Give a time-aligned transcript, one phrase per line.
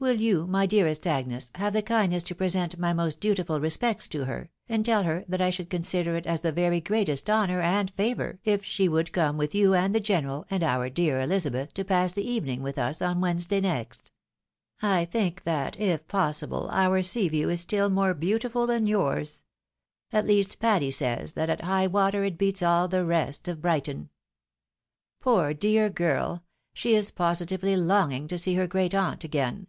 [0.00, 4.08] Win you, my dearest Agnes, have the kindness to pre sent my most dutiful respects
[4.08, 7.60] to her, and tell her that I should consider it as the very greatest honour
[7.60, 11.74] and favour if she would come with you, and the general, and our dear Elizabeth,
[11.74, 14.10] to pass the evening with us on Wednesday next.
[14.80, 19.42] I think that, if pos sible, our sea view is more beautiful than yours.
[20.14, 24.08] At least Patty says, that at high water it beats aU the rest of Brighton.
[25.20, 26.42] Poor dear girl!—
[26.72, 29.66] she is positively longing to see her great aunt again!